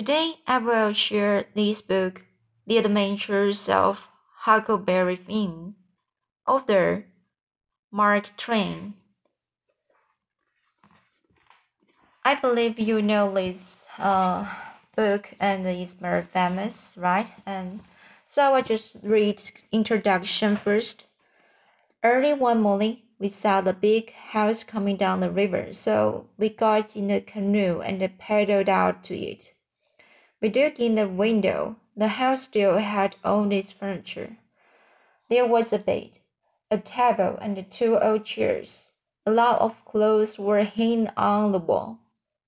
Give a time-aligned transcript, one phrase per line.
[0.00, 2.24] Today I will share this book,
[2.66, 5.74] The Adventures of Huckleberry Finn,
[6.46, 7.04] author
[7.92, 8.94] Mark Twain.
[12.24, 14.50] I believe you know this uh,
[14.96, 17.30] book and it's very famous, right?
[17.44, 17.80] And
[18.24, 21.08] so I will just read introduction first.
[22.02, 26.96] Early one morning, we saw the big house coming down the river, so we got
[26.96, 29.52] in the canoe and paddled out to it.
[30.40, 31.76] We looked in the window.
[31.96, 34.38] The house still had all its furniture.
[35.28, 36.18] There was a bed,
[36.70, 38.92] a table, and two old chairs.
[39.26, 41.98] A lot of clothes were hanging on the wall.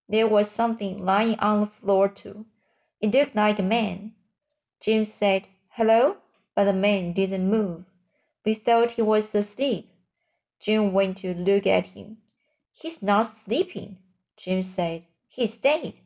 [0.08, 2.46] There was something lying on the floor, too.
[3.00, 4.14] It looked like a man.
[4.80, 6.16] Jim said, Hello,
[6.54, 7.84] but the man didn't move.
[8.44, 9.90] We thought he was asleep.
[10.58, 12.18] Jim went to look at him.
[12.72, 13.98] He's not sleeping,
[14.36, 15.04] Jim said.
[15.28, 16.00] He's dead.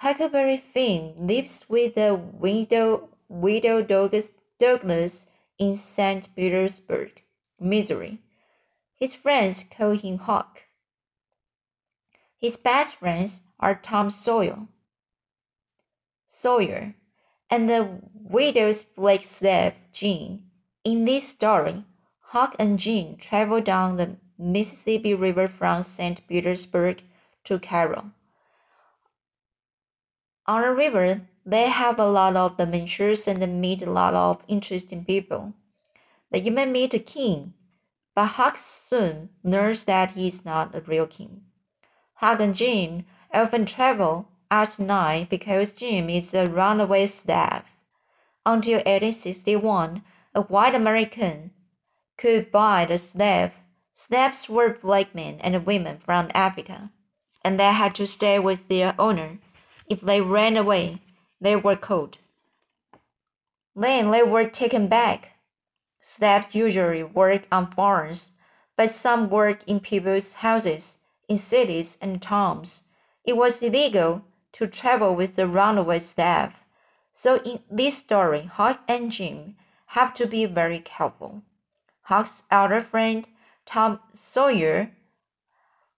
[0.00, 5.26] Huckleberry Finn lives with the widow, widow Douglas Douglas
[5.58, 6.34] in St.
[6.34, 7.22] Petersburg,
[7.60, 8.18] Missouri.
[8.94, 10.64] His friends call him Huck.
[12.38, 14.68] His best friends are Tom Sawyer,
[16.28, 16.94] Sawyer,
[17.50, 20.44] and the widow's black slave Jean.
[20.82, 21.84] In this story,
[22.20, 26.26] Huck and Jean travel down the Mississippi River from St.
[26.26, 27.02] Petersburg
[27.44, 28.12] to Cairo.
[30.50, 35.04] On the river, they have a lot of adventures and meet a lot of interesting
[35.04, 35.54] people.
[36.32, 37.54] They even meet a king,
[38.16, 41.42] but Huck soon learns that he is not a real king.
[42.14, 47.62] Huck and Jim often travel at night because Jim is a runaway slave.
[48.44, 50.02] Until 1861,
[50.34, 51.52] a white American
[52.18, 53.52] could buy the slave.
[53.94, 56.90] Slaves were black men and women from Africa,
[57.44, 59.38] and they had to stay with their owner
[59.90, 61.02] if they ran away,
[61.40, 62.16] they were caught.
[63.74, 65.30] Then they were taken back.
[66.00, 68.30] Slaves usually worked on farms,
[68.76, 72.84] but some worked in people's houses, in cities and towns.
[73.24, 76.52] It was illegal to travel with the runaway slave.
[77.12, 81.42] So in this story, Huck and Jim have to be very careful.
[82.02, 83.26] Huck's elder friend,
[83.66, 84.90] Tom Sawyer,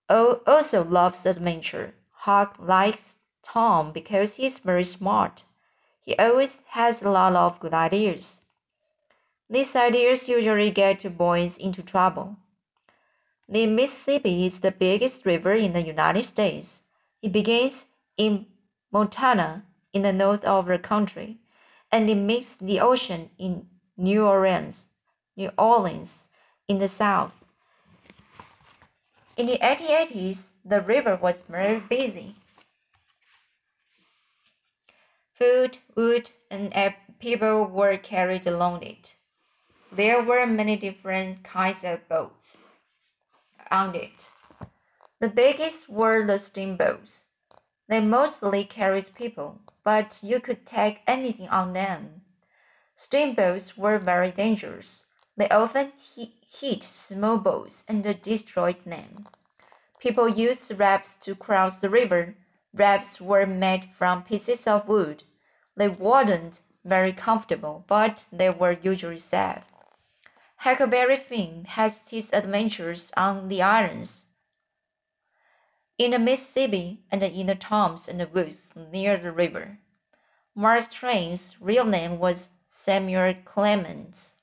[0.09, 1.95] also loves adventure.
[2.11, 5.45] Huck likes Tom because he's very smart.
[6.01, 8.43] He always has a lot of good ideas.
[9.49, 12.37] These ideas usually get boys into trouble.
[13.49, 16.81] The Mississippi is the biggest river in the United States.
[17.21, 17.87] It begins
[18.17, 18.47] in
[18.91, 21.39] Montana in the north of the country,
[21.91, 23.67] and it meets the ocean in
[23.97, 24.89] New Orleans,
[25.37, 26.29] New Orleans
[26.67, 27.33] in the south.
[29.37, 32.37] In the 1880s, the river was very busy.
[35.33, 39.15] Food, wood, and people were carried along it.
[39.91, 42.59] There were many different kinds of boats
[43.71, 44.29] on it.
[45.21, 47.25] The biggest were the steamboats.
[47.89, 52.23] They mostly carried people, but you could take anything on them.
[52.97, 55.07] Steamboats were very dangerous.
[55.37, 59.29] They often hit small boats and destroyed them.
[59.99, 62.35] People used rafts to cross the river.
[62.75, 65.23] Rafts were made from pieces of wood
[65.77, 69.65] they weren't very comfortable, but they were usually safe.
[70.57, 74.27] Huckleberry Finn has his adventures on the islands,
[75.99, 79.79] in the Mississippi, and in the tombs and the woods near the river.
[80.55, 84.37] Mark Twain's real name was Samuel Clemens.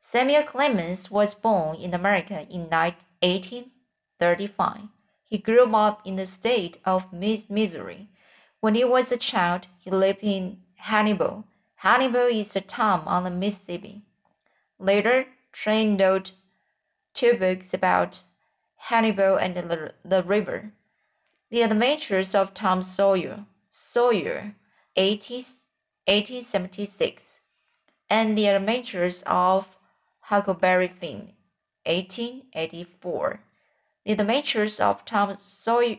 [0.00, 4.80] Samuel Clemens was born in America in 1835.
[5.30, 8.08] He grew up in the state of Missouri.
[8.58, 11.44] when he was a child, he lived in Hannibal.
[11.76, 14.02] Hannibal is a town on the Mississippi.
[14.80, 16.32] Later, Twain wrote
[17.14, 18.24] two books about
[18.74, 20.72] Hannibal and the, the river.
[21.50, 24.56] The Adventures of Tom Sawyer, Sawyer,
[24.96, 27.38] 1876,
[28.10, 29.68] and The Adventures of
[30.22, 31.34] Huckleberry Finn,
[31.86, 33.44] 1884.
[34.06, 35.98] The Adventures of Tom Sawyer,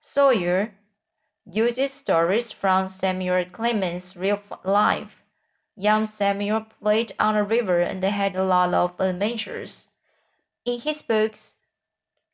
[0.00, 0.74] Sawyer
[1.46, 5.22] uses stories from Samuel Clemens' real life.
[5.76, 9.88] Young Samuel played on a river and had a lot of adventures.
[10.66, 11.54] In his books,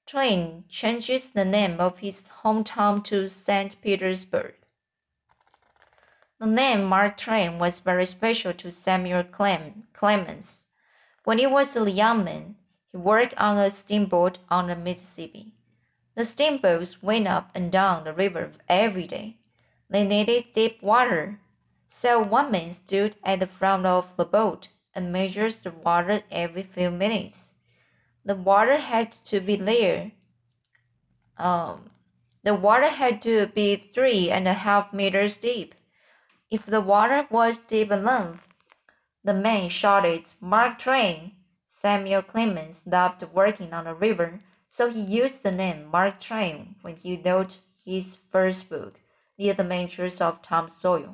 [0.05, 3.81] Twain changes the name of his hometown to St.
[3.81, 4.55] Petersburg.
[6.41, 10.67] The name Mark Twain was very special to Samuel Clem Clemens.
[11.23, 12.57] When he was a young man,
[12.93, 15.55] he worked on a steamboat on the Mississippi.
[16.15, 19.39] The steamboats went up and down the river every day.
[19.89, 21.41] They needed deep water.
[21.89, 26.63] So one man stood at the front of the boat and measured the water every
[26.63, 27.55] few minutes.
[28.25, 30.13] The water had to be there.
[31.39, 31.91] Um,
[32.45, 35.75] the water had to be three and a half meters deep.
[36.51, 38.47] If the water was deep enough,
[39.25, 41.33] the man shouted, Mark Twain.
[41.83, 44.39] Samuel Clemens loved working on the river,
[44.69, 49.01] so he used the name Mark Twain when he wrote his first book,
[49.37, 51.13] The Adventures of Tom Sawyer.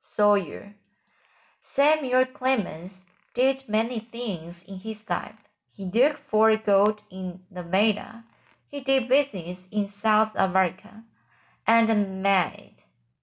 [0.00, 0.74] Sawyer.
[1.60, 3.04] Samuel Clemens
[3.34, 5.36] did many things in his life.
[5.76, 8.24] He dug for gold in Nevada.
[8.70, 11.04] He did business in South America
[11.66, 12.76] and made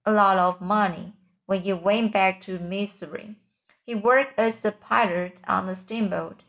[0.06, 1.14] a lot of money
[1.46, 3.34] when he went back to Missouri.
[3.84, 6.44] He worked as a pilot on a steamboat.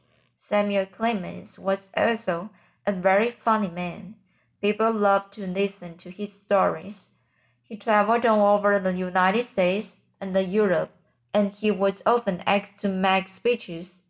[0.46, 2.50] Samuel Clemens was also
[2.86, 4.16] a very funny man.
[4.62, 7.08] People loved to listen to his stories.
[7.64, 10.92] He traveled all over the United States and Europe,
[11.34, 14.02] and he was often asked to make speeches.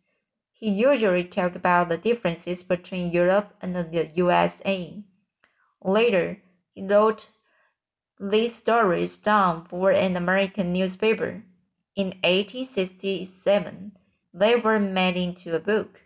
[0.52, 5.04] He usually talked about the differences between Europe and the USA.
[5.82, 6.42] Later,
[6.74, 7.28] he wrote
[8.18, 11.44] these stories down for an American newspaper.
[11.94, 13.92] In 1867,
[14.32, 16.00] they were made into a book.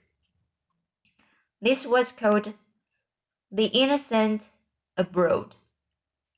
[1.60, 2.54] This was called
[3.50, 4.48] The Innocent
[4.96, 5.56] Abroad.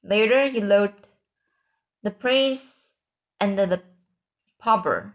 [0.02, 1.06] Later, he wrote
[2.02, 2.90] The Prince
[3.38, 3.82] and the
[4.58, 5.14] Pauper.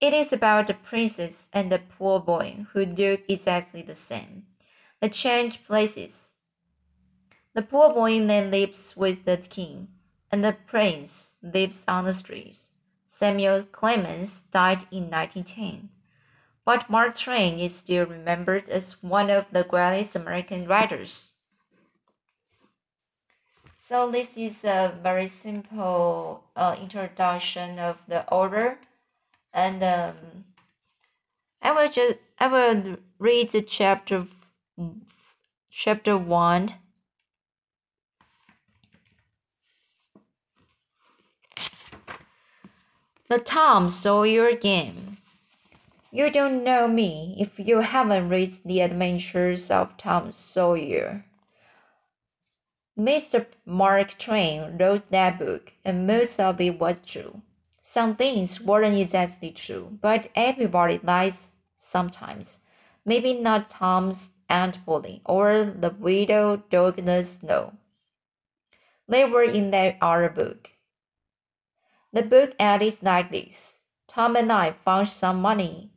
[0.00, 4.46] It is about the princess and the poor boy who do exactly the same.
[5.00, 6.30] They change places.
[7.54, 9.88] The poor boy then lives with the king,
[10.30, 12.70] and the prince lives on the streets.
[13.06, 15.90] Samuel Clemens died in 1910,
[16.64, 21.32] but Mark Twain is still remembered as one of the greatest American writers.
[23.78, 28.78] So this is a very simple uh, introduction of the order,
[29.52, 30.44] and um,
[31.60, 34.26] I will just I will read the chapter
[35.70, 36.74] chapter one.
[43.28, 45.11] The Tom Sawyer Game.
[46.14, 51.24] You don't know me if you haven't read The Adventures of Tom Sawyer.
[52.98, 53.46] Mr.
[53.64, 57.40] Mark Twain wrote that book, and most of it was true.
[57.80, 61.48] Some things weren't exactly true, but everybody lies
[61.78, 62.58] sometimes.
[63.06, 67.72] Maybe not Tom's Aunt Polly or the widow Douglas Snow.
[69.08, 70.72] They were in that other book.
[72.12, 73.78] The book ended like this
[74.08, 75.88] Tom and I found some money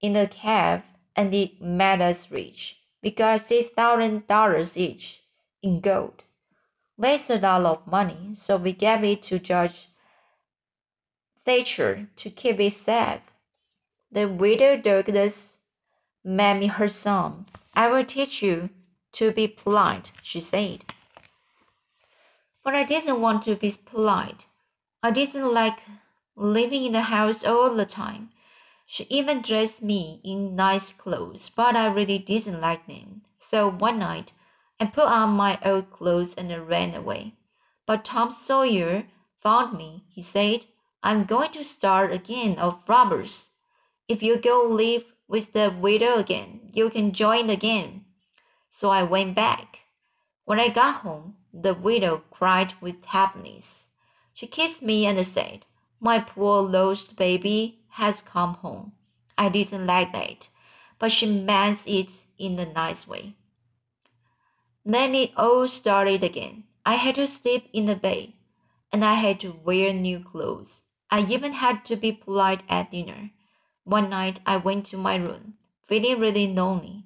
[0.00, 0.82] in the cave,
[1.14, 2.78] and it made us rich.
[3.02, 5.22] We got six thousand dollars each
[5.62, 6.22] in gold.
[6.98, 9.88] That's a lot of money, so we gave it to Judge
[11.44, 13.20] Thatcher to keep it safe.
[14.10, 15.58] The widow Douglas
[16.24, 17.46] made me her son.
[17.74, 18.70] I will teach you
[19.12, 20.84] to be polite, she said.
[22.64, 24.46] But I didn't want to be polite.
[25.02, 25.78] I didn't like
[26.34, 28.30] living in the house all the time.
[28.88, 33.22] She even dressed me in nice clothes, but I really didn't like them.
[33.40, 34.32] So one night,
[34.78, 37.34] I put on my old clothes and ran away.
[37.84, 39.08] But Tom Sawyer
[39.42, 40.04] found me.
[40.08, 40.66] He said,
[41.02, 43.50] I'm going to start again of robbers.
[44.06, 48.04] If you go live with the widow again, you can join game.
[48.70, 49.80] So I went back.
[50.44, 53.88] When I got home, the widow cried with happiness.
[54.32, 55.66] She kissed me and said,
[55.98, 58.92] My poor lost baby has come home.
[59.38, 60.48] I didn't like that,
[60.98, 63.34] but she meant it in a nice way.
[64.84, 66.64] Then it all started again.
[66.84, 68.34] I had to sleep in the bed,
[68.92, 70.82] and I had to wear new clothes.
[71.10, 73.30] I even had to be polite at dinner.
[73.84, 75.54] One night I went to my room,
[75.88, 77.04] feeling really lonely.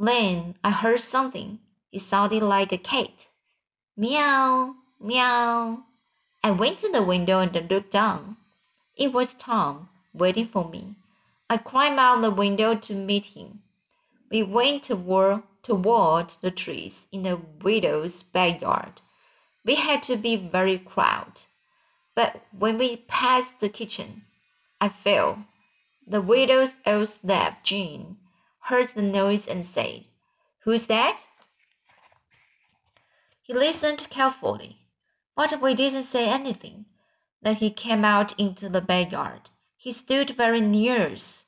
[0.00, 1.60] Then I heard something.
[1.92, 3.28] It sounded like a cat.
[3.96, 5.84] Meow, meow.
[6.42, 8.38] I went to the window and looked down.
[8.96, 10.94] It was Tom, waiting for me.
[11.48, 13.62] I climbed out the window to meet him.
[14.30, 19.00] We went toward toward the trees in the widow's backyard.
[19.64, 21.46] We had to be very quiet.
[22.14, 24.24] But when we passed the kitchen,
[24.80, 25.44] I fell.
[26.06, 28.18] The widow's old slave, Jean,
[28.60, 30.06] heard the noise and said,
[30.64, 31.20] Who's that?
[33.42, 34.78] He listened carefully,
[35.36, 36.86] but we didn't say anything.
[37.42, 39.50] Then he came out into the backyard.
[39.82, 41.46] He stood very near us,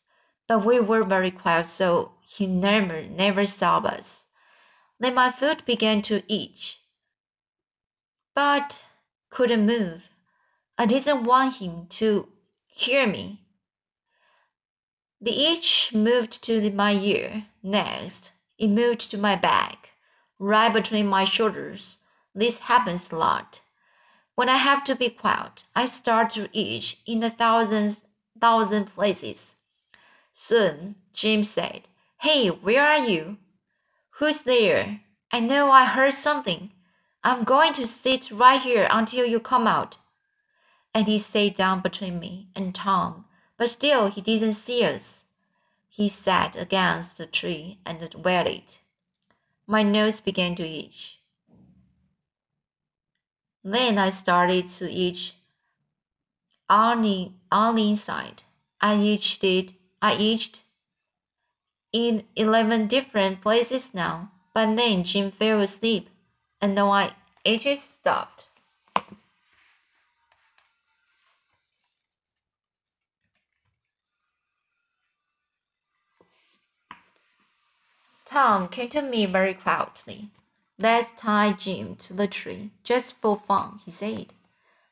[0.48, 4.26] but we were very quiet, so he never, never saw us.
[4.98, 6.80] Then my foot began to itch.
[8.34, 8.82] but
[9.30, 10.08] couldn't move.
[10.78, 12.28] I didn't want him to
[12.66, 13.44] hear me.
[15.20, 17.46] The itch moved to my ear.
[17.62, 19.90] Next, it moved to my back,
[20.38, 21.98] right between my shoulders.
[22.34, 23.60] This happens a lot.
[24.36, 28.00] When I have to be quiet, I start to itch in a thousand,
[28.42, 29.54] thousand places.
[30.32, 31.82] Soon, Jim said,
[32.18, 33.36] Hey, where are you?
[34.18, 35.00] Who's there?
[35.30, 36.72] I know I heard something.
[37.22, 39.96] I'm going to sit right here until you come out.
[40.92, 45.24] And he sat down between me and Tom, but still he didn't see us.
[45.88, 48.64] He sat against the tree and waited.
[49.68, 51.20] My nose began to itch.
[53.62, 55.36] Then I started to itch
[56.72, 58.42] on the, on the inside.
[58.80, 59.74] I itched it.
[60.00, 60.62] I itched
[61.92, 64.32] in 11 different places now.
[64.54, 66.08] But then Jim fell asleep,
[66.62, 67.12] and then my
[67.44, 68.48] itches stopped.
[78.24, 80.30] Tom came to me very quietly.
[80.78, 84.32] Let's tie Jim to the tree, just for fun, he said.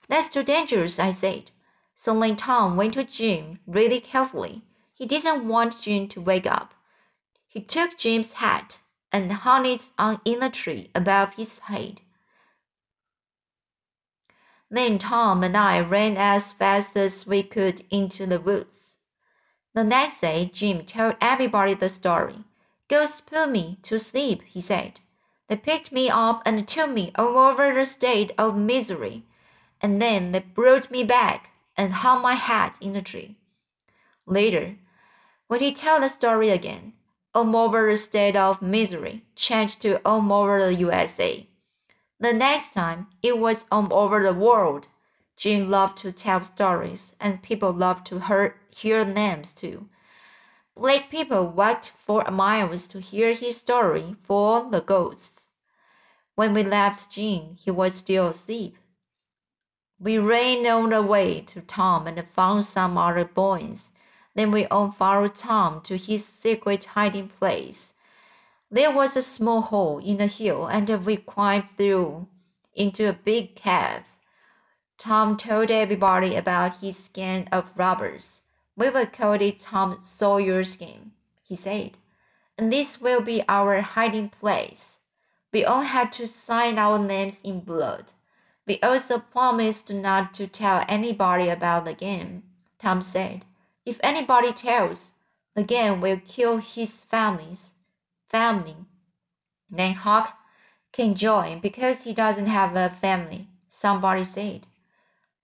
[0.09, 1.51] That's too dangerous, I said.
[2.03, 4.63] So then Tom went to Jim really carefully.
[4.95, 6.73] He didn't want Jim to wake up.
[7.47, 8.79] He took Jim's hat
[9.13, 12.01] and hung it on in the tree above his head.
[14.71, 18.97] Then Tom and I ran as fast as we could into the woods.
[19.75, 22.45] The next day, Jim told everybody the story.
[22.89, 25.01] Ghosts put me to sleep, he said.
[25.49, 29.27] They picked me up and took me all over the state of Missouri,
[29.83, 33.37] and then they brought me back and hung my hat in the tree.
[34.27, 34.77] Later,
[35.47, 36.93] when he told the story again,
[37.35, 41.47] all over the state of Missouri changed to all over the USA.
[42.19, 44.89] The next time, it was all over the world.
[45.37, 49.89] Jim loved to tell stories, and people loved to hear, hear names too.
[50.77, 55.49] Black people walked for a miles to hear his story for the ghosts.
[56.35, 58.77] When we left Jim, he was still asleep.
[60.03, 63.91] We ran on the way to Tom and found some other boys.
[64.35, 67.93] Then we all followed Tom to his secret hiding place.
[68.71, 72.29] There was a small hole in the hill, and we climbed through
[72.73, 74.05] into a big cave.
[74.97, 78.41] Tom told everybody about his gang of robbers.
[78.77, 81.99] We will call it Tom Sawyer's game, he said,
[82.57, 84.99] and this will be our hiding place.
[85.53, 88.07] We all had to sign our names in blood.
[88.71, 92.45] We also promised not to tell anybody about the game,
[92.79, 93.45] Tom said.
[93.85, 95.11] If anybody tells,
[95.57, 97.71] the game will kill his family's
[98.29, 98.77] family.
[99.69, 100.37] Then Huck
[100.93, 104.69] can join because he doesn't have a family, somebody said.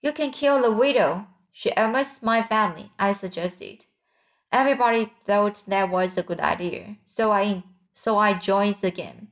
[0.02, 3.86] You can kill the widow, she almost my family, I suggested.
[4.52, 9.26] Everybody thought that was a good idea, so I so I joined the game.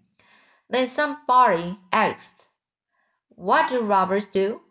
[0.69, 2.34] Then somebody asked,
[3.37, 4.63] What do robbers do?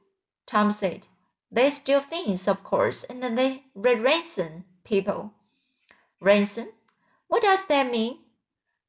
[0.46, 1.08] Tom said,
[1.51, 5.34] They steal things, of course, and then they ransom people.
[6.20, 6.70] Ransom?
[7.27, 8.20] What does that mean?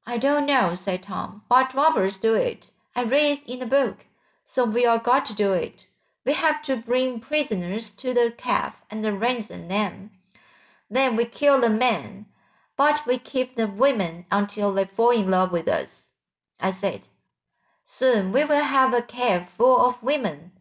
[0.06, 2.70] I don't know, said Tom, but robbers do it.
[2.94, 4.06] I read it in the book,
[4.44, 5.86] so we all got to do it.
[6.24, 10.10] We have to bring prisoners to the cave and ransom them.
[10.88, 12.26] Then we kill the men,
[12.76, 16.06] but we keep the women until they fall in love with us.
[16.60, 17.08] I said,
[17.84, 20.52] Soon we will have a cave full of women.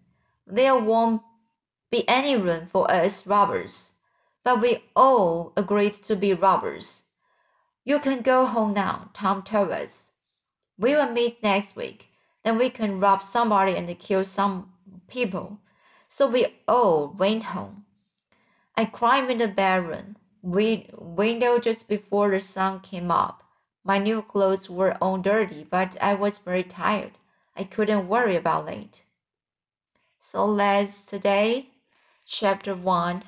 [0.46, 1.22] There won't
[1.90, 3.94] be any room for us robbers.
[4.44, 7.04] But we all agreed to be robbers.
[7.86, 10.12] You can go home now, Tom told us.
[10.78, 12.10] We will meet next week.
[12.44, 14.74] Then we can rob somebody and kill some
[15.08, 15.60] people.
[16.10, 17.86] So we all went home.
[18.76, 23.43] I climbed in the bedroom window just before the sun came up.
[23.84, 27.18] My new clothes were all dirty, but I was very tired.
[27.56, 29.02] I couldn't worry about it.
[30.20, 31.70] So let's today,
[32.26, 33.24] chapter 1